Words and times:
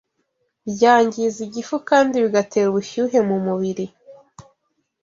byangiza 0.71 1.37
igifu 1.47 1.75
kandi 1.89 2.15
bigatera 2.23 2.67
ubushyuhe 2.69 3.17
mu 3.27 3.37
mubiri 3.45 3.85